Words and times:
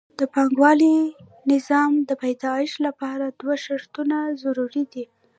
د 0.19 0.21
پانګوالي 0.33 0.95
نظام 1.51 1.91
د 2.09 2.11
پیدایښت 2.21 2.77
لپاره 2.87 3.25
دوه 3.39 3.55
شرطونه 3.65 4.17
ضروري 4.43 4.83
دي 4.93 5.05